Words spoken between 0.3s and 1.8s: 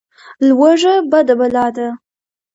لوږه بده بلا